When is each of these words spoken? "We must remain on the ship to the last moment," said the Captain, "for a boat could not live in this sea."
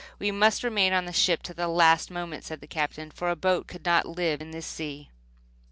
"We 0.17 0.31
must 0.31 0.63
remain 0.63 0.93
on 0.93 1.05
the 1.05 1.13
ship 1.13 1.43
to 1.43 1.53
the 1.53 1.67
last 1.67 2.09
moment," 2.09 2.43
said 2.43 2.59
the 2.59 2.65
Captain, 2.65 3.11
"for 3.11 3.29
a 3.29 3.35
boat 3.35 3.67
could 3.67 3.85
not 3.85 4.07
live 4.07 4.41
in 4.41 4.49
this 4.49 4.65
sea." 4.65 5.11